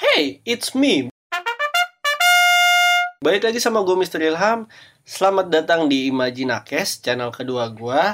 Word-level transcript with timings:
Hey, 0.00 0.40
it's 0.48 0.72
me. 0.72 1.12
Balik 3.20 3.44
lagi 3.44 3.60
sama 3.60 3.84
gue 3.84 3.92
Mr. 3.92 4.32
Ilham. 4.32 4.64
Selamat 5.04 5.52
datang 5.52 5.92
di 5.92 6.08
Imajinakes, 6.08 7.04
channel 7.04 7.28
kedua 7.28 7.68
gue. 7.68 8.04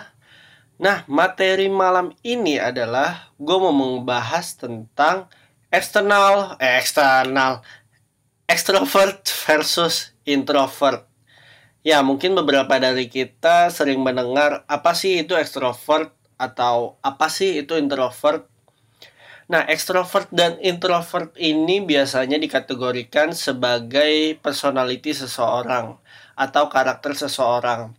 Nah, 0.82 1.06
materi 1.06 1.70
malam 1.70 2.10
ini 2.26 2.58
adalah 2.58 3.30
gue 3.38 3.54
mau 3.62 3.70
membahas 3.70 4.58
tentang 4.58 5.30
eksternal, 5.70 6.58
eh, 6.58 6.74
eksternal, 6.74 7.62
extrovert 8.50 9.22
versus 9.46 10.10
introvert. 10.26 11.06
Ya, 11.87 12.03
mungkin 12.03 12.34
beberapa 12.34 12.82
dari 12.82 13.06
kita 13.06 13.71
sering 13.71 14.03
mendengar 14.03 14.66
apa 14.66 14.90
sih 14.90 15.22
itu 15.22 15.38
extrovert 15.38 16.10
atau 16.34 16.98
apa 16.98 17.30
sih 17.30 17.62
itu 17.62 17.78
introvert 17.78 18.50
Nah, 19.47 19.62
ekstrovert 19.70 20.27
dan 20.34 20.59
introvert 20.59 21.30
ini 21.38 21.79
biasanya 21.79 22.34
dikategorikan 22.34 23.30
sebagai 23.30 24.34
personality 24.43 25.15
seseorang 25.15 25.95
atau 26.34 26.65
karakter 26.66 27.15
seseorang. 27.15 27.95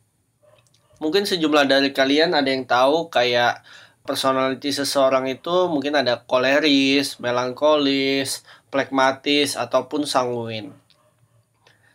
Mungkin 1.00 1.24
sejumlah 1.24 1.72
dari 1.72 1.96
kalian 1.96 2.36
ada 2.36 2.52
yang 2.52 2.68
tahu 2.68 3.08
kayak 3.08 3.64
personality 4.04 4.76
seseorang 4.76 5.32
itu 5.32 5.72
mungkin 5.72 5.96
ada 5.96 6.20
koleris, 6.28 7.16
melankolis, 7.24 8.44
plekmatis, 8.68 9.56
ataupun 9.56 10.04
sanguin. 10.04 10.76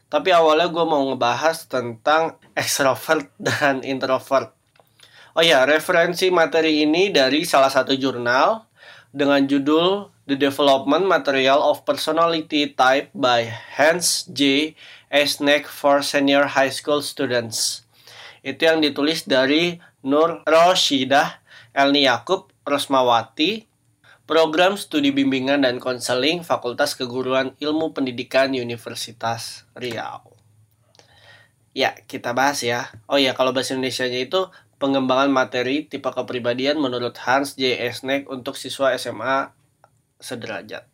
Tapi 0.08 0.32
awalnya 0.32 0.72
gue 0.72 0.84
mau 0.88 1.12
ngebahas 1.12 1.68
tentang 1.68 2.40
extrovert 2.56 3.28
dan 3.36 3.84
introvert. 3.84 4.56
Oh 5.36 5.44
ya, 5.44 5.64
referensi 5.68 6.28
materi 6.28 6.84
ini 6.84 7.12
dari 7.12 7.44
salah 7.44 7.72
satu 7.72 7.96
jurnal 7.96 8.71
dengan 9.12 9.44
judul 9.44 10.08
The 10.24 10.40
Development 10.40 11.04
Material 11.04 11.60
of 11.60 11.84
Personality 11.84 12.72
Type 12.72 13.12
by 13.12 13.52
Hans 13.76 14.24
J. 14.32 14.72
Esnek 15.12 15.68
for 15.68 16.00
Senior 16.00 16.56
High 16.56 16.72
School 16.72 17.04
Students. 17.04 17.84
Itu 18.40 18.64
yang 18.64 18.80
ditulis 18.80 19.28
dari 19.28 19.76
Nur 20.02 20.40
Roshidah, 20.48 21.44
Elni 21.76 22.08
Yakub, 22.08 22.50
Rosmawati, 22.64 23.68
Program 24.24 24.80
Studi 24.80 25.12
Bimbingan 25.12 25.68
dan 25.68 25.76
Konseling 25.76 26.40
Fakultas 26.40 26.96
Keguruan 26.96 27.52
Ilmu 27.60 27.92
Pendidikan 27.92 28.48
Universitas 28.56 29.68
Riau. 29.76 30.32
Ya, 31.76 31.96
kita 32.08 32.32
bahas 32.32 32.64
ya. 32.64 32.88
Oh 33.08 33.20
ya, 33.20 33.36
kalau 33.36 33.52
bahasa 33.52 33.76
Indonesia-nya 33.76 34.24
itu 34.24 34.48
pengembangan 34.82 35.30
materi 35.30 35.86
tipe 35.86 36.10
kepribadian 36.10 36.82
menurut 36.82 37.14
Hans 37.22 37.54
J. 37.54 37.78
Esnek 37.86 38.26
untuk 38.26 38.58
siswa 38.58 38.90
SMA 38.98 39.54
sederajat. 40.18 40.90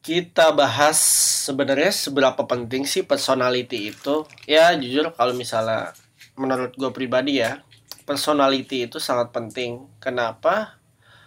Kita 0.00 0.56
bahas 0.56 0.96
sebenarnya 1.44 1.92
seberapa 1.92 2.40
penting 2.48 2.88
sih 2.88 3.04
personality 3.04 3.92
itu. 3.92 4.24
Ya 4.48 4.72
jujur 4.72 5.12
kalau 5.12 5.36
misalnya 5.36 5.92
menurut 6.40 6.72
gue 6.72 6.88
pribadi 6.92 7.44
ya, 7.44 7.60
personality 8.08 8.88
itu 8.88 8.96
sangat 8.96 9.32
penting. 9.36 9.84
Kenapa? 10.00 10.80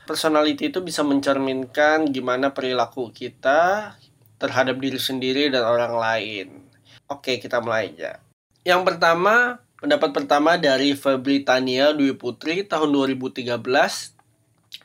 Personality 0.10 0.74
itu 0.74 0.82
bisa 0.82 1.06
mencerminkan 1.06 2.10
gimana 2.10 2.54
perilaku 2.54 3.14
kita 3.14 3.94
terhadap 4.42 4.78
diri 4.78 4.98
sendiri 5.02 5.50
dan 5.54 5.66
orang 5.66 5.94
lain. 5.98 6.48
Oke, 7.10 7.42
kita 7.42 7.62
mulai 7.62 7.94
aja. 7.94 8.22
Yang 8.62 8.82
pertama, 8.94 9.67
Pendapat 9.78 10.10
pertama 10.10 10.58
dari 10.58 10.98
Febri 10.98 11.46
Tania 11.46 11.94
Dwi 11.94 12.18
Putri 12.18 12.66
tahun 12.66 12.90
2013. 13.14 13.46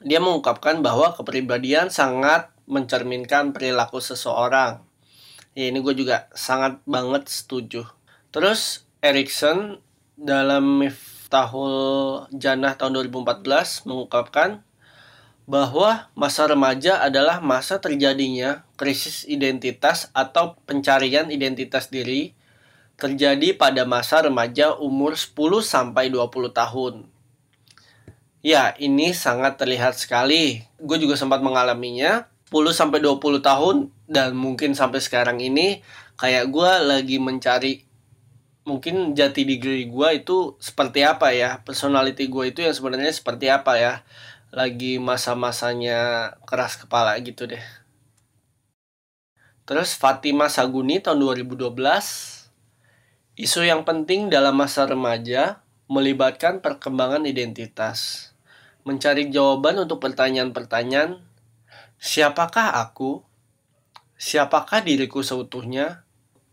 Dia 0.05 0.21
mengungkapkan 0.21 0.85
bahwa 0.85 1.17
kepribadian 1.17 1.89
sangat 1.89 2.53
mencerminkan 2.69 3.57
perilaku 3.57 4.05
seseorang. 4.05 4.85
Ya, 5.57 5.73
ini 5.73 5.81
gue 5.81 5.97
juga 5.97 6.29
sangat 6.37 6.77
banget 6.85 7.25
setuju. 7.25 7.89
Terus 8.37 8.85
Erikson 9.01 9.81
dalam 10.21 10.85
Miftahul 10.85 12.29
Jannah 12.29 12.77
tahun 12.77 13.09
2014 13.09 13.89
mengungkapkan 13.89 14.61
bahwa 15.49 16.13
masa 16.13 16.45
remaja 16.45 17.01
adalah 17.01 17.41
masa 17.41 17.81
terjadinya 17.81 18.69
krisis 18.77 19.25
identitas 19.25 20.13
atau 20.13 20.61
pencarian 20.69 21.33
identitas 21.33 21.89
diri 21.89 22.37
terjadi 23.03 23.59
pada 23.59 23.83
masa 23.83 24.23
remaja 24.23 24.79
umur 24.79 25.19
10 25.19 25.35
sampai 25.67 26.07
20 26.07 26.55
tahun. 26.55 26.95
Ya, 28.47 28.79
ini 28.79 29.11
sangat 29.11 29.59
terlihat 29.59 29.99
sekali. 29.99 30.63
Gue 30.79 31.03
juga 31.03 31.19
sempat 31.19 31.43
mengalaminya 31.43 32.31
10 32.55 32.71
sampai 32.71 33.03
20 33.03 33.43
tahun 33.43 33.91
dan 34.07 34.39
mungkin 34.39 34.79
sampai 34.79 35.03
sekarang 35.03 35.43
ini 35.43 35.83
kayak 36.15 36.53
gue 36.53 36.71
lagi 36.87 37.17
mencari 37.19 37.83
mungkin 38.63 39.17
jati 39.19 39.43
diri 39.43 39.91
gue 39.91 40.09
itu 40.15 40.55
seperti 40.63 41.03
apa 41.03 41.35
ya 41.35 41.59
personality 41.67 42.31
gue 42.31 42.55
itu 42.55 42.63
yang 42.63 42.77
sebenarnya 42.77 43.11
seperti 43.11 43.51
apa 43.51 43.75
ya 43.75 43.95
lagi 44.55 45.03
masa-masanya 45.03 46.31
keras 46.47 46.79
kepala 46.79 47.19
gitu 47.25 47.51
deh 47.51 47.65
terus 49.67 49.99
Fatima 49.99 50.47
Saguni 50.47 51.03
tahun 51.03 51.19
2012 51.43 52.42
Isu 53.43 53.67
yang 53.67 53.83
penting 53.83 54.31
dalam 54.31 54.55
masa 54.55 54.87
remaja 54.87 55.67
melibatkan 55.91 56.63
perkembangan 56.63 57.27
identitas. 57.27 58.31
Mencari 58.87 59.35
jawaban 59.35 59.83
untuk 59.83 59.99
pertanyaan-pertanyaan, 59.99 61.19
siapakah 61.99 62.71
aku? 62.79 63.27
Siapakah 64.15 64.87
diriku 64.87 65.27
seutuhnya? 65.27 66.07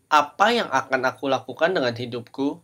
Apa 0.09 0.49
yang 0.49 0.65
akan 0.65 1.05
aku 1.05 1.29
lakukan 1.29 1.77
dengan 1.77 1.93
hidupku? 1.93 2.57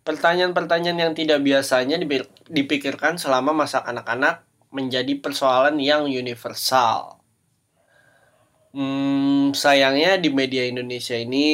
Pertanyaan-pertanyaan 0.00 1.12
yang 1.12 1.12
tidak 1.12 1.44
biasanya 1.44 2.00
dipikirkan 2.48 3.20
selama 3.20 3.52
masa 3.52 3.84
anak-anak 3.84 4.48
menjadi 4.72 5.12
persoalan 5.20 5.76
yang 5.76 6.08
universal. 6.08 7.19
Hmm, 8.70 9.50
sayangnya 9.50 10.22
di 10.22 10.30
media 10.30 10.62
Indonesia 10.62 11.18
ini 11.18 11.46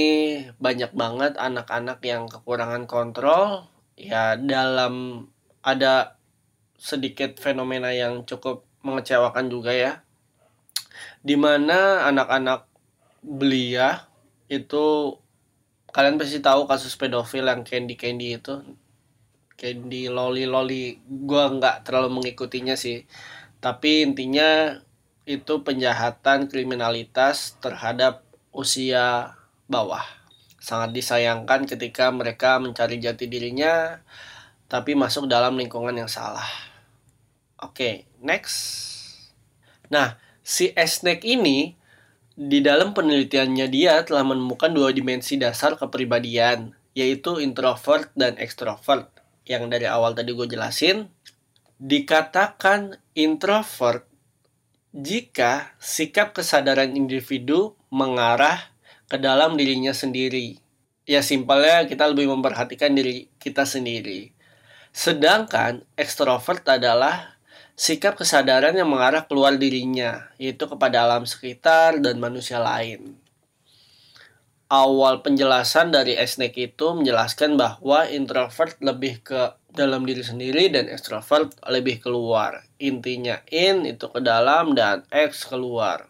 banyak 0.60 0.92
banget 0.92 1.32
anak-anak 1.40 2.04
yang 2.04 2.28
kekurangan 2.28 2.84
kontrol. 2.84 3.64
Ya, 3.96 4.36
dalam 4.36 5.24
ada 5.64 6.20
sedikit 6.76 7.40
fenomena 7.40 7.96
yang 7.96 8.28
cukup 8.28 8.68
mengecewakan 8.84 9.48
juga 9.48 9.72
ya. 9.72 10.04
Di 11.24 11.40
mana 11.40 12.04
anak-anak 12.04 12.68
belia 13.24 14.04
itu 14.52 15.16
kalian 15.96 16.20
pasti 16.20 16.44
tahu 16.44 16.68
kasus 16.68 16.92
pedofil 17.00 17.48
yang 17.48 17.64
Candy 17.64 17.96
Candy 17.96 18.36
itu 18.36 18.60
Candy 19.56 20.12
Loli 20.12 20.44
Loli 20.44 21.00
gue 21.00 21.44
nggak 21.56 21.88
terlalu 21.88 22.20
mengikutinya 22.20 22.76
sih 22.78 23.02
tapi 23.58 24.06
intinya 24.06 24.78
itu 25.26 25.66
penjahatan 25.66 26.46
kriminalitas 26.46 27.58
terhadap 27.58 28.22
usia 28.54 29.34
bawah. 29.66 30.06
Sangat 30.62 30.94
disayangkan 30.94 31.66
ketika 31.66 32.14
mereka 32.14 32.62
mencari 32.62 33.02
jati 33.02 33.26
dirinya 33.26 34.00
tapi 34.70 34.94
masuk 34.94 35.26
dalam 35.26 35.58
lingkungan 35.58 35.94
yang 35.94 36.10
salah. 36.10 36.46
Oke, 37.58 37.74
okay, 37.74 37.94
next. 38.22 38.58
Nah, 39.90 40.18
si 40.42 40.70
Esnek 40.74 41.22
ini 41.26 41.74
di 42.36 42.62
dalam 42.62 42.92
penelitiannya 42.94 43.66
dia 43.70 44.02
telah 44.06 44.26
menemukan 44.26 44.70
dua 44.70 44.90
dimensi 44.90 45.38
dasar 45.38 45.78
kepribadian, 45.78 46.74
yaitu 46.94 47.38
introvert 47.42 48.10
dan 48.18 48.38
extrovert. 48.38 49.08
Yang 49.46 49.70
dari 49.70 49.86
awal 49.86 50.18
tadi 50.18 50.34
gue 50.34 50.46
jelasin, 50.50 51.06
dikatakan 51.78 52.98
introvert 53.14 54.15
jika 54.96 55.76
sikap 55.76 56.32
kesadaran 56.32 56.96
individu 56.96 57.76
mengarah 57.92 58.72
ke 59.12 59.20
dalam 59.20 59.60
dirinya 59.60 59.92
sendiri. 59.92 60.56
Ya 61.04 61.20
simpelnya 61.20 61.84
kita 61.84 62.08
lebih 62.08 62.32
memperhatikan 62.32 62.96
diri 62.96 63.28
kita 63.36 63.68
sendiri. 63.68 64.32
Sedangkan 64.96 65.84
ekstrovert 66.00 66.64
adalah 66.64 67.36
sikap 67.76 68.16
kesadaran 68.16 68.72
yang 68.72 68.88
mengarah 68.88 69.28
keluar 69.28 69.52
dirinya, 69.60 70.32
yaitu 70.40 70.64
kepada 70.64 71.04
alam 71.04 71.28
sekitar 71.28 72.00
dan 72.00 72.16
manusia 72.16 72.56
lain. 72.56 73.20
Awal 74.72 75.20
penjelasan 75.20 75.92
dari 75.92 76.16
Esnek 76.16 76.56
itu 76.56 76.96
menjelaskan 76.96 77.60
bahwa 77.60 78.08
introvert 78.08 78.80
lebih 78.80 79.20
ke 79.20 79.54
dalam 79.76 80.08
diri 80.08 80.24
sendiri 80.24 80.72
dan 80.72 80.88
extrovert 80.88 81.52
lebih 81.68 82.00
keluar. 82.00 82.64
Intinya 82.80 83.44
in 83.52 83.84
itu 83.84 84.08
ke 84.08 84.24
dalam 84.24 84.72
dan 84.72 85.04
X 85.12 85.44
keluar. 85.44 86.08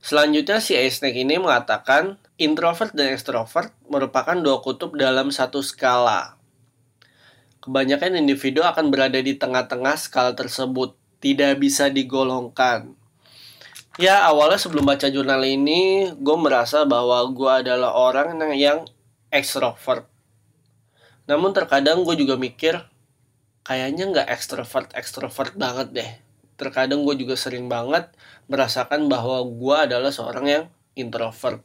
Selanjutnya 0.00 0.60
si 0.60 0.76
Esnek 0.76 1.16
ini 1.16 1.36
mengatakan 1.40 2.16
introvert 2.40 2.92
dan 2.92 3.12
extrovert 3.12 3.72
merupakan 3.88 4.36
dua 4.36 4.60
kutub 4.64 4.96
dalam 4.96 5.28
satu 5.28 5.60
skala. 5.60 6.36
Kebanyakan 7.64 8.20
individu 8.20 8.60
akan 8.60 8.92
berada 8.92 9.16
di 9.16 9.36
tengah-tengah 9.40 9.96
skala 9.96 10.36
tersebut, 10.36 10.92
tidak 11.24 11.56
bisa 11.56 11.88
digolongkan. 11.88 12.92
Ya 13.96 14.28
awalnya 14.28 14.60
sebelum 14.60 14.84
baca 14.84 15.08
jurnal 15.08 15.40
ini 15.46 16.12
gue 16.12 16.36
merasa 16.36 16.84
bahwa 16.84 17.24
gue 17.32 17.52
adalah 17.64 17.96
orang 17.96 18.36
yang 18.52 18.84
ekstrovert. 19.32 20.04
Namun 21.24 21.56
terkadang 21.56 22.04
gue 22.04 22.12
juga 22.20 22.36
mikir 22.36 22.76
kayaknya 23.64 24.04
nggak 24.12 24.28
ekstrovert 24.30 24.92
ekstrovert 24.94 25.56
banget 25.56 25.88
deh. 25.90 26.10
Terkadang 26.54 27.02
gue 27.02 27.18
juga 27.18 27.34
sering 27.34 27.66
banget 27.66 28.12
merasakan 28.46 29.10
bahwa 29.10 29.42
gue 29.42 29.76
adalah 29.90 30.12
seorang 30.14 30.46
yang 30.46 30.64
introvert. 30.94 31.64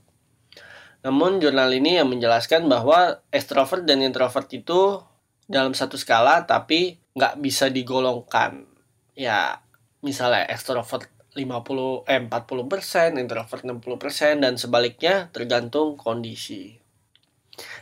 Namun 1.06 1.40
jurnal 1.40 1.70
ini 1.72 2.00
yang 2.02 2.10
menjelaskan 2.10 2.68
bahwa 2.68 3.22
ekstrovert 3.30 3.86
dan 3.86 4.02
introvert 4.02 4.50
itu 4.52 5.00
dalam 5.46 5.72
satu 5.78 5.96
skala 5.96 6.44
tapi 6.50 6.98
nggak 7.14 7.40
bisa 7.40 7.70
digolongkan. 7.70 8.66
Ya 9.14 9.62
misalnya 10.02 10.48
ekstrovert 10.48 11.08
50 11.36 12.10
eh 12.10 12.20
40 12.20 12.72
persen, 12.72 13.10
introvert 13.22 13.62
60 13.62 14.02
persen 14.02 14.34
dan 14.42 14.58
sebaliknya 14.58 15.30
tergantung 15.30 15.96
kondisi. 15.96 16.76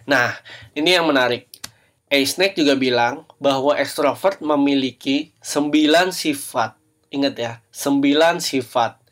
Nah, 0.10 0.34
ini 0.74 0.94
yang 0.94 1.08
menarik. 1.10 1.50
A-Snake 2.08 2.56
juga 2.56 2.80
bilang 2.80 3.28
bahwa 3.36 3.76
ekstrovert 3.76 4.40
memiliki 4.40 5.36
9 5.44 6.16
sifat. 6.16 6.80
Ingat 7.12 7.36
ya, 7.36 7.54
9 7.76 8.40
sifat. 8.40 9.04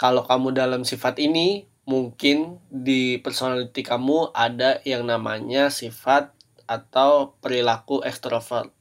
Kalau 0.00 0.24
kamu 0.24 0.56
dalam 0.56 0.82
sifat 0.88 1.20
ini, 1.20 1.68
mungkin 1.84 2.56
di 2.72 3.20
personality 3.20 3.84
kamu 3.84 4.32
ada 4.32 4.80
yang 4.88 5.04
namanya 5.04 5.68
sifat 5.68 6.32
atau 6.64 7.36
perilaku 7.44 8.00
ekstrovert. 8.00 8.72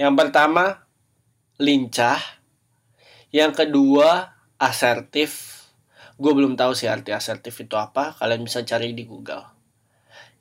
Yang 0.00 0.14
pertama, 0.16 0.88
lincah. 1.60 2.18
Yang 3.28 3.66
kedua, 3.66 4.34
asertif 4.56 5.54
gue 6.14 6.30
belum 6.30 6.54
tahu 6.54 6.78
sih 6.78 6.86
arti 6.86 7.10
asertif 7.10 7.58
itu 7.58 7.74
apa 7.74 8.14
kalian 8.14 8.46
bisa 8.46 8.62
cari 8.62 8.94
di 8.94 9.02
Google 9.02 9.42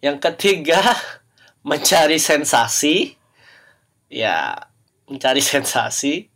yang 0.06 0.22
ketiga 0.22 0.78
mencari 1.64 2.20
sensasi 2.20 3.24
ya 4.14 4.54
mencari 5.10 5.42
sensasi. 5.54 6.30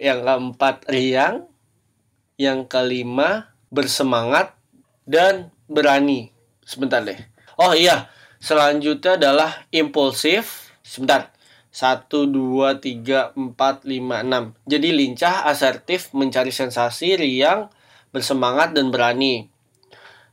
Yang 0.00 0.18
keempat 0.24 0.76
riang. 0.88 1.50
Yang 2.40 2.72
kelima 2.72 3.52
bersemangat 3.68 4.56
dan 5.04 5.52
berani. 5.68 6.32
Sebentar 6.64 7.04
deh. 7.04 7.18
Oh 7.60 7.76
iya. 7.76 8.08
Selanjutnya 8.40 9.20
adalah 9.20 9.68
impulsif. 9.68 10.72
Sebentar. 10.80 11.28
1, 11.70 12.10
2, 12.10 12.82
3, 12.82 13.36
4, 13.36 13.54
5, 13.86 13.86
6. 13.86 14.66
Jadi 14.66 14.88
lincah, 14.90 15.46
asertif, 15.46 16.10
mencari 16.10 16.50
sensasi, 16.50 17.14
riang, 17.14 17.70
bersemangat, 18.10 18.74
dan 18.74 18.90
berani. 18.90 19.46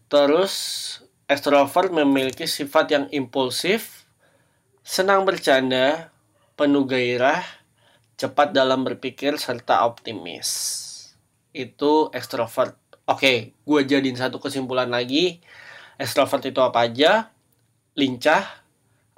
Terus, 0.09 0.53
extrovert 1.27 1.91
memiliki 1.91 2.47
sifat 2.47 2.85
yang 2.95 3.06
impulsif, 3.12 4.07
senang 4.79 5.27
bercanda, 5.27 6.15
penuh 6.56 6.88
gairah, 6.88 7.44
cepat 8.15 8.56
dalam 8.56 8.88
berpikir, 8.88 9.35
serta 9.35 9.83
optimis. 9.83 10.50
Itu 11.51 12.07
extrovert. 12.15 12.79
Oke, 13.07 13.51
gue 13.68 13.81
jadiin 13.83 14.15
satu 14.15 14.39
kesimpulan 14.39 14.88
lagi. 14.88 15.44
Extrovert 16.00 16.47
itu 16.47 16.63
apa 16.63 16.88
aja? 16.88 17.35
Lincah, 18.00 18.63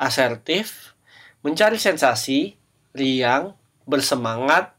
asertif, 0.02 0.98
mencari 1.46 1.78
sensasi, 1.78 2.58
riang, 2.98 3.54
bersemangat, 3.86 4.74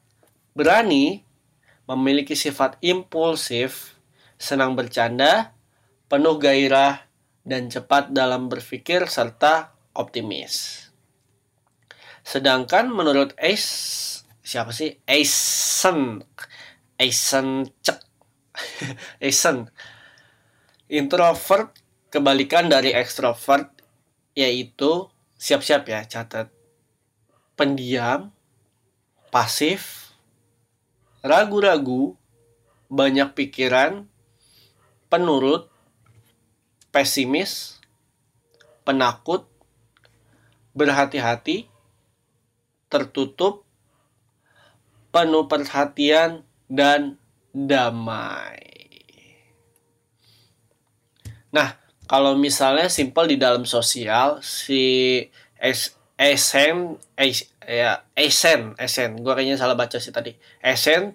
berani, 0.58 1.22
memiliki 1.86 2.34
sifat 2.34 2.78
impulsif, 2.82 3.94
senang 4.34 4.74
bercanda, 4.74 5.54
penuh 6.10 6.38
gairah, 6.38 7.09
dan 7.44 7.72
cepat 7.72 8.12
dalam 8.12 8.46
berpikir 8.52 9.08
serta 9.08 9.72
optimis. 9.96 10.86
Sedangkan 12.20 12.92
menurut 12.92 13.32
Ace, 13.40 14.22
siapa 14.44 14.70
sih? 14.70 15.00
Aisen. 15.08 16.20
Aisen 17.00 17.72
cek. 17.80 17.98
Aisen. 19.24 19.72
Introvert 20.90 21.72
kebalikan 22.10 22.66
dari 22.66 22.90
extrovert 22.90 23.70
yaitu 24.34 25.06
siap-siap 25.38 25.86
ya 25.86 26.02
catat 26.06 26.50
pendiam 27.54 28.34
pasif 29.30 30.12
ragu-ragu 31.22 32.18
banyak 32.90 33.30
pikiran 33.38 34.10
penurut 35.06 35.70
pesimis 36.90 37.78
penakut 38.82 39.46
berhati-hati 40.74 41.70
tertutup 42.90 43.62
penuh 45.10 45.46
perhatian 45.46 46.42
dan 46.70 47.18
damai. 47.50 48.62
Nah 51.50 51.74
kalau 52.10 52.34
misalnya 52.34 52.90
simple 52.90 53.30
di 53.30 53.38
dalam 53.38 53.66
sosial 53.66 54.42
si 54.42 55.22
Esen 56.18 56.98
ya 57.66 58.02
Esen 58.18 58.74
Esen. 58.78 59.10
Gue 59.22 59.32
kayaknya 59.34 59.58
salah 59.58 59.78
baca 59.78 59.98
sih 59.98 60.14
tadi. 60.14 60.34
Esen 60.62 61.14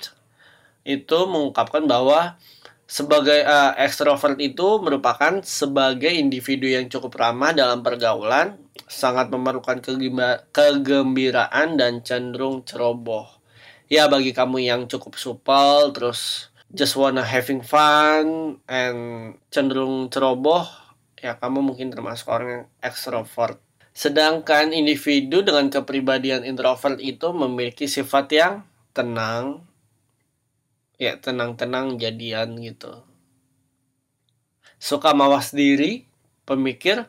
itu 0.87 1.17
mengungkapkan 1.27 1.83
bahwa 1.87 2.39
sebagai 2.85 3.41
uh, 3.41 3.73
ekstrovert 3.81 4.37
itu 4.37 4.77
merupakan 4.81 5.41
sebagai 5.41 6.13
individu 6.13 6.69
yang 6.69 6.85
cukup 6.85 7.17
ramah 7.17 7.51
dalam 7.51 7.81
pergaulan, 7.81 8.61
sangat 8.85 9.33
memerlukan 9.33 9.81
kegembiraan 10.53 11.81
dan 11.81 12.05
cenderung 12.05 12.61
ceroboh. 12.61 13.41
Ya 13.89 14.09
bagi 14.09 14.33
kamu 14.33 14.65
yang 14.65 14.81
cukup 14.89 15.17
supel 15.17 15.93
terus 15.93 16.49
just 16.73 16.97
wanna 16.97 17.21
having 17.21 17.61
fun 17.61 18.57
and 18.65 19.33
cenderung 19.53 20.09
ceroboh 20.09 20.65
ya 21.21 21.37
kamu 21.41 21.65
mungkin 21.65 21.89
termasuk 21.89 22.29
orang 22.29 22.49
yang 22.49 22.65
ekstrovert. 22.85 23.57
Sedangkan 23.95 24.75
individu 24.75 25.41
dengan 25.41 25.71
kepribadian 25.71 26.45
introvert 26.45 26.99
itu 27.01 27.31
memiliki 27.31 27.87
sifat 27.87 28.25
yang 28.35 28.53
tenang, 28.91 29.63
ya 31.01 31.19
tenang-tenang 31.19 31.99
jadian 31.99 32.55
gitu. 32.59 33.03
Suka 34.79 35.15
mawas 35.15 35.55
diri, 35.55 36.05
pemikir, 36.43 37.07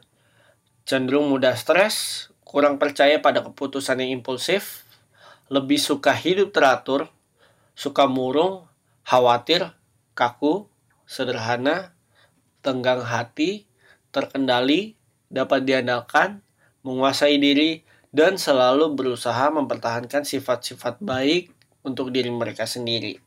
cenderung 0.87 1.28
mudah 1.28 1.59
stres, 1.59 2.28
kurang 2.47 2.78
percaya 2.78 3.19
pada 3.19 3.43
keputusan 3.43 4.00
yang 4.00 4.23
impulsif, 4.23 4.87
lebih 5.50 5.78
suka 5.78 6.14
hidup 6.14 6.55
teratur, 6.55 7.11
suka 7.75 8.07
murung, 8.07 8.64
khawatir, 9.02 9.75
kaku, 10.14 10.71
sederhana, 11.05 11.95
tenggang 12.62 13.02
hati, 13.02 13.66
terkendali, 14.14 14.97
dapat 15.28 15.66
diandalkan, 15.66 16.43
menguasai 16.87 17.37
diri, 17.38 17.83
dan 18.14 18.40
selalu 18.40 18.95
berusaha 18.97 19.52
mempertahankan 19.52 20.25
sifat-sifat 20.25 21.02
baik 21.02 21.52
untuk 21.85 22.14
diri 22.14 22.33
mereka 22.33 22.64
sendiri. 22.64 23.25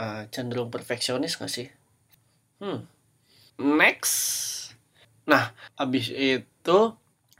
Uh, 0.00 0.24
cenderung 0.32 0.72
perfeksionis 0.72 1.36
gak 1.36 1.52
sih? 1.52 1.68
Hmm. 2.56 2.88
Next. 3.60 4.72
Nah, 5.28 5.52
habis 5.76 6.08
itu 6.08 6.78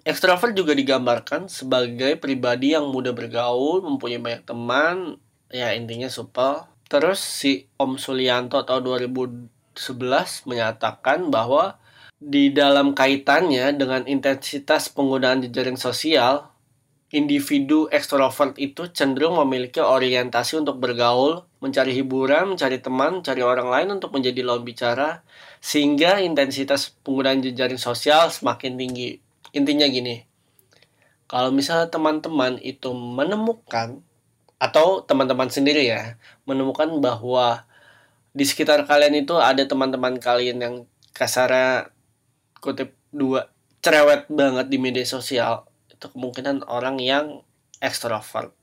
ekstrovert 0.05 0.53
juga 0.53 0.77
digambarkan 0.77 1.49
sebagai 1.49 2.21
pribadi 2.21 2.77
yang 2.77 2.93
mudah 2.93 3.17
bergaul, 3.17 3.81
mempunyai 3.81 4.21
banyak 4.21 4.45
teman, 4.45 5.17
ya 5.49 5.73
intinya 5.73 6.13
supel. 6.13 6.69
Terus 6.91 7.25
si 7.25 7.65
Om 7.81 7.97
Sulianto 7.97 8.61
tahun 8.61 9.09
2011 9.09 10.45
menyatakan 10.45 11.33
bahwa 11.33 11.81
di 12.21 12.53
dalam 12.53 12.93
kaitannya 12.93 13.73
dengan 13.73 14.05
intensitas 14.05 14.93
penggunaan 14.93 15.41
jejaring 15.49 15.81
sosial, 15.81 16.50
individu 17.11 17.91
ekstrovert 17.91 18.55
itu 18.55 18.87
cenderung 18.95 19.35
memiliki 19.43 19.83
orientasi 19.83 20.63
untuk 20.63 20.79
bergaul, 20.79 21.43
mencari 21.59 21.91
hiburan, 21.91 22.55
mencari 22.55 22.79
teman, 22.79 23.19
mencari 23.19 23.43
orang 23.43 23.67
lain 23.67 23.89
untuk 23.99 24.15
menjadi 24.15 24.47
lawan 24.47 24.63
bicara, 24.63 25.27
sehingga 25.59 26.23
intensitas 26.23 26.95
penggunaan 27.03 27.43
jejaring 27.43 27.83
sosial 27.83 28.31
semakin 28.31 28.79
tinggi. 28.79 29.19
Intinya 29.51 29.91
gini, 29.91 30.23
kalau 31.27 31.51
misalnya 31.51 31.91
teman-teman 31.91 32.63
itu 32.63 32.95
menemukan, 32.95 34.07
atau 34.63 35.03
teman-teman 35.03 35.51
sendiri 35.51 35.91
ya, 35.91 36.15
menemukan 36.47 36.87
bahwa 37.03 37.67
di 38.31 38.47
sekitar 38.47 38.87
kalian 38.87 39.27
itu 39.27 39.35
ada 39.35 39.67
teman-teman 39.67 40.23
kalian 40.23 40.59
yang 40.63 40.75
kasarnya 41.11 41.91
kutip 42.63 42.95
dua 43.11 43.51
cerewet 43.83 44.31
banget 44.31 44.71
di 44.71 44.79
media 44.79 45.03
sosial 45.03 45.70
itu 46.01 46.09
kemungkinan 46.17 46.65
orang 46.65 46.97
yang 46.97 47.45
ekstrovert 47.85 48.57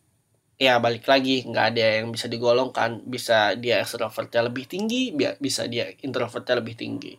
ya 0.57 0.81
balik 0.81 1.05
lagi 1.05 1.45
nggak 1.45 1.65
ada 1.77 2.01
yang 2.01 2.09
bisa 2.09 2.25
digolongkan 2.25 3.05
bisa 3.05 3.53
dia 3.53 3.77
extrovertnya 3.77 4.49
lebih 4.49 4.65
tinggi 4.65 5.13
bisa 5.37 5.69
dia 5.69 5.93
introvertnya 6.01 6.57
lebih 6.57 6.73
tinggi. 6.73 7.13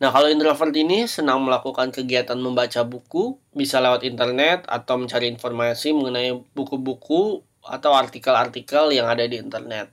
Nah 0.00 0.08
kalau 0.08 0.32
introvert 0.32 0.72
ini 0.72 1.04
senang 1.04 1.44
melakukan 1.44 1.92
kegiatan 1.92 2.40
membaca 2.40 2.88
buku 2.88 3.36
bisa 3.52 3.84
lewat 3.84 4.06
internet 4.08 4.64
atau 4.64 4.96
mencari 4.96 5.28
informasi 5.28 5.92
mengenai 5.92 6.32
buku-buku 6.56 7.44
atau 7.60 7.92
artikel-artikel 7.92 8.96
yang 8.96 9.04
ada 9.04 9.28
di 9.28 9.36
internet. 9.36 9.92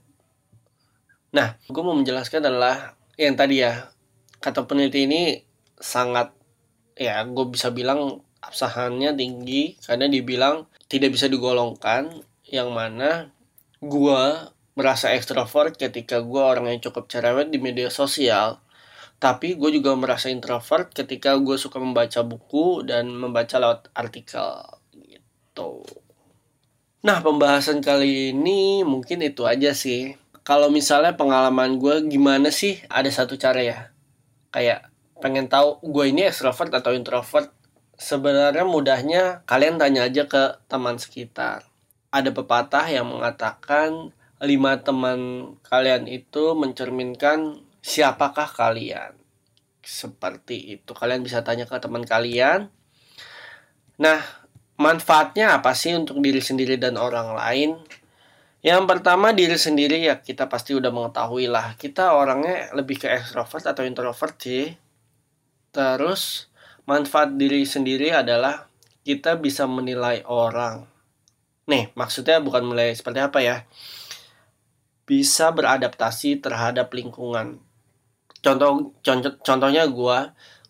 Nah 1.36 1.60
gue 1.60 1.84
mau 1.84 1.98
menjelaskan 1.98 2.40
adalah 2.40 2.96
yang 3.20 3.36
tadi 3.36 3.60
ya 3.60 3.92
kata 4.40 4.64
peneliti 4.64 5.12
ini 5.12 5.44
sangat 5.76 6.32
ya 6.96 7.20
gue 7.28 7.46
bisa 7.52 7.76
bilang 7.76 8.24
absahannya 8.50 9.18
tinggi 9.18 9.78
karena 9.82 10.06
dibilang 10.10 10.70
tidak 10.86 11.18
bisa 11.18 11.26
digolongkan 11.26 12.24
yang 12.46 12.70
mana 12.72 13.34
gue 13.82 14.24
merasa 14.76 15.16
ekstrovert 15.16 15.80
ketika 15.80 16.20
gue 16.20 16.42
orang 16.44 16.68
yang 16.70 16.84
cukup 16.84 17.08
cerewet 17.08 17.50
di 17.50 17.58
media 17.58 17.88
sosial. 17.88 18.60
Tapi 19.16 19.56
gue 19.56 19.80
juga 19.80 19.96
merasa 19.96 20.28
introvert 20.28 20.92
ketika 20.92 21.40
gue 21.40 21.56
suka 21.56 21.80
membaca 21.80 22.20
buku 22.22 22.84
dan 22.84 23.08
membaca 23.16 23.56
lewat 23.58 23.88
artikel 23.96 24.60
gitu. 24.92 25.88
Nah 27.08 27.24
pembahasan 27.24 27.80
kali 27.80 28.36
ini 28.36 28.84
mungkin 28.84 29.24
itu 29.24 29.48
aja 29.48 29.72
sih. 29.72 30.20
Kalau 30.46 30.70
misalnya 30.70 31.16
pengalaman 31.18 31.80
gue 31.82 32.06
gimana 32.12 32.52
sih? 32.54 32.78
Ada 32.92 33.24
satu 33.24 33.40
cara 33.40 33.64
ya? 33.64 33.80
Kayak 34.52 34.92
pengen 35.24 35.48
tahu 35.48 35.80
gue 35.82 36.12
ini 36.12 36.28
ekstrovert 36.28 36.70
atau 36.76 36.92
introvert 36.92 37.50
Sebenarnya 37.96 38.68
mudahnya 38.68 39.24
kalian 39.48 39.80
tanya 39.80 40.04
aja 40.08 40.28
ke 40.28 40.60
teman 40.68 41.00
sekitar. 41.00 41.64
Ada 42.12 42.36
pepatah 42.36 42.84
yang 42.92 43.08
mengatakan 43.08 44.12
lima 44.44 44.84
teman 44.84 45.52
kalian 45.64 46.12
itu 46.12 46.52
mencerminkan 46.60 47.64
siapakah 47.80 48.52
kalian. 48.52 49.16
Seperti 49.80 50.76
itu. 50.76 50.92
Kalian 50.92 51.24
bisa 51.24 51.40
tanya 51.46 51.64
ke 51.64 51.80
teman 51.80 52.04
kalian. 52.04 52.68
Nah, 53.96 54.20
manfaatnya 54.76 55.56
apa 55.56 55.72
sih 55.72 55.96
untuk 55.96 56.20
diri 56.20 56.44
sendiri 56.44 56.76
dan 56.76 57.00
orang 57.00 57.32
lain? 57.32 57.80
Yang 58.66 58.84
pertama 58.90 59.30
diri 59.30 59.56
sendiri 59.56 60.02
ya 60.02 60.20
kita 60.20 60.50
pasti 60.50 60.74
udah 60.76 60.90
mengetahui 60.90 61.48
lah. 61.48 61.78
Kita 61.80 62.18
orangnya 62.18 62.74
lebih 62.74 62.98
ke 62.98 63.08
extrovert 63.08 63.72
atau 63.72 63.86
introvert 63.86 64.36
sih. 64.42 64.74
Terus 65.70 66.50
manfaat 66.86 67.34
diri 67.34 67.66
sendiri 67.66 68.14
adalah 68.14 68.70
kita 69.06 69.38
bisa 69.38 69.70
menilai 69.70 70.26
orang. 70.26 70.86
Nih, 71.70 71.90
maksudnya 71.98 72.42
bukan 72.42 72.66
menilai 72.66 72.94
seperti 72.94 73.20
apa 73.22 73.40
ya. 73.42 73.58
Bisa 75.06 75.54
beradaptasi 75.54 76.42
terhadap 76.42 76.90
lingkungan. 76.94 77.62
Contoh, 78.42 78.94
contoh 79.02 79.34
contohnya 79.42 79.90
gue 79.90 80.18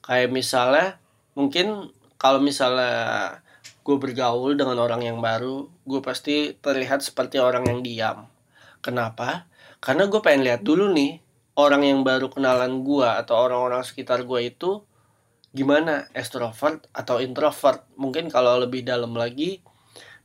kayak 0.04 0.32
misalnya 0.32 1.00
mungkin 1.36 1.92
kalau 2.16 2.40
misalnya 2.40 3.44
gue 3.84 3.98
bergaul 4.00 4.56
dengan 4.56 4.80
orang 4.80 5.04
yang 5.04 5.20
baru, 5.20 5.68
gue 5.84 6.00
pasti 6.00 6.56
terlihat 6.56 7.04
seperti 7.04 7.38
orang 7.40 7.68
yang 7.68 7.80
diam. 7.84 8.18
Kenapa? 8.80 9.52
Karena 9.84 10.08
gue 10.08 10.20
pengen 10.24 10.48
lihat 10.48 10.64
dulu 10.64 10.90
nih 10.96 11.20
orang 11.60 11.84
yang 11.84 12.00
baru 12.04 12.32
kenalan 12.32 12.84
gue 12.84 13.08
atau 13.08 13.36
orang-orang 13.36 13.84
sekitar 13.84 14.24
gue 14.24 14.40
itu 14.48 14.84
gimana 15.56 16.12
extrovert 16.12 16.92
atau 16.92 17.24
introvert? 17.24 17.88
Mungkin 17.96 18.28
kalau 18.28 18.60
lebih 18.60 18.84
dalam 18.84 19.16
lagi 19.16 19.64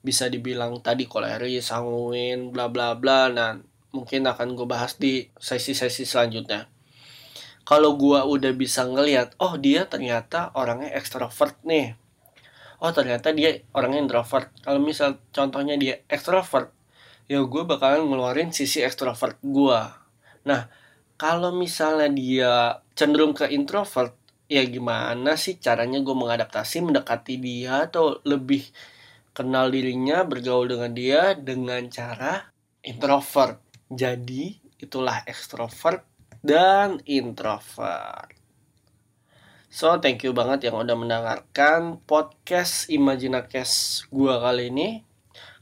bisa 0.02 0.26
dibilang 0.26 0.82
tadi 0.82 1.06
koleris 1.06 1.70
sanguin 1.70 2.50
bla 2.50 2.66
bla 2.66 2.98
bla. 2.98 3.30
Nah 3.30 3.62
mungkin 3.94 4.26
akan 4.26 4.58
gue 4.58 4.66
bahas 4.66 4.98
di 4.98 5.30
sesi-sesi 5.38 6.02
selanjutnya. 6.02 6.66
Kalau 7.62 7.94
gue 7.94 8.18
udah 8.18 8.50
bisa 8.58 8.82
ngelihat 8.82 9.38
oh 9.38 9.54
dia 9.54 9.86
ternyata 9.86 10.50
orangnya 10.58 10.90
extrovert 10.98 11.54
nih. 11.62 11.94
Oh 12.82 12.90
ternyata 12.90 13.30
dia 13.30 13.62
orangnya 13.70 14.02
introvert. 14.02 14.50
Kalau 14.66 14.82
misal 14.82 15.22
contohnya 15.30 15.78
dia 15.78 16.02
extrovert 16.10 16.74
ya 17.30 17.38
gue 17.46 17.62
bakalan 17.62 18.10
ngeluarin 18.10 18.50
sisi 18.50 18.82
extrovert 18.82 19.38
gue 19.38 19.80
nah 20.42 20.66
kalau 21.14 21.54
misalnya 21.54 22.10
dia 22.10 22.52
cenderung 22.98 23.38
ke 23.38 23.46
introvert 23.54 24.18
ya 24.50 24.66
gimana 24.66 25.38
sih 25.38 25.62
caranya 25.62 26.02
gue 26.02 26.10
mengadaptasi 26.10 26.82
mendekati 26.82 27.38
dia 27.38 27.86
atau 27.86 28.18
lebih 28.26 28.66
kenal 29.30 29.70
dirinya 29.70 30.26
bergaul 30.26 30.66
dengan 30.66 30.90
dia 30.90 31.38
dengan 31.38 31.86
cara 31.86 32.50
introvert. 32.82 33.62
Jadi 33.86 34.58
itulah 34.82 35.22
extrovert 35.22 36.02
dan 36.42 36.98
introvert. 37.06 38.34
So 39.70 39.94
thank 40.02 40.26
you 40.26 40.34
banget 40.34 40.66
yang 40.66 40.82
udah 40.82 40.98
mendengarkan 40.98 42.02
podcast 42.02 42.90
Imajinakes 42.90 44.02
gue 44.10 44.34
kali 44.34 44.74
ini. 44.74 45.06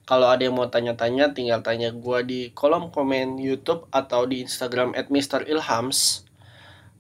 Kalau 0.09 0.33
ada 0.33 0.49
yang 0.49 0.57
mau 0.57 0.64
tanya-tanya 0.73 1.37
tinggal 1.37 1.61
tanya 1.61 1.92
gue 1.92 2.18
di 2.25 2.40
kolom 2.57 2.88
komen 2.88 3.37
YouTube 3.37 3.85
atau 3.92 4.25
di 4.25 4.40
Instagram 4.40 4.97
at 4.97 5.12
Mr. 5.12 5.45
Ilhams 5.45 6.27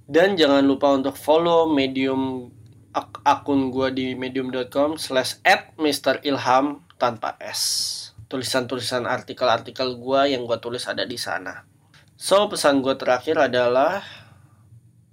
dan 0.08 0.40
jangan 0.40 0.64
lupa 0.64 0.88
untuk 0.96 1.14
follow 1.20 1.68
medium 1.68 2.48
ak 2.96 3.20
akun 3.28 3.68
gue 3.68 3.92
di 3.92 4.06
medium.com 4.16 4.96
slash 4.96 5.36
at 5.44 5.76
Mr. 5.76 6.24
Ilham 6.24 6.80
tanpa 6.96 7.36
S. 7.44 7.94
Tulisan-tulisan 8.32 9.04
artikel-artikel 9.04 10.00
gue 10.00 10.20
yang 10.32 10.48
gue 10.48 10.58
tulis 10.58 10.88
ada 10.88 11.04
di 11.04 11.20
sana. 11.20 11.68
So, 12.16 12.48
pesan 12.48 12.80
gue 12.80 12.96
terakhir 12.96 13.36
adalah 13.36 14.00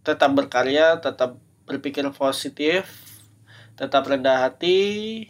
tetap 0.01 0.31
berkarya, 0.31 1.03
tetap 1.03 1.37
berpikir 1.67 2.07
positif, 2.15 2.87
tetap 3.75 4.07
rendah 4.07 4.47
hati, 4.47 5.27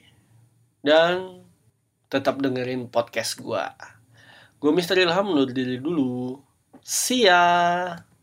dan 0.85 1.41
tetap 2.07 2.37
dengerin 2.37 2.87
podcast 2.87 3.41
gue. 3.41 3.65
Gue 4.61 4.71
Mr. 4.71 5.01
Ilham 5.01 5.33
undur 5.33 5.49
diri 5.49 5.81
dulu. 5.81 6.37
See 6.85 7.25
ya! 7.25 8.14